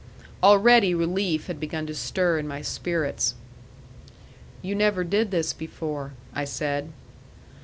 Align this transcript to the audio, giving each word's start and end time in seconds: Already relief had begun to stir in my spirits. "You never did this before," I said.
Already 0.41 0.95
relief 0.95 1.45
had 1.45 1.59
begun 1.59 1.85
to 1.85 1.93
stir 1.93 2.39
in 2.39 2.47
my 2.47 2.63
spirits. 2.63 3.35
"You 4.63 4.73
never 4.73 5.03
did 5.03 5.29
this 5.29 5.53
before," 5.53 6.13
I 6.33 6.43
said. 6.43 6.91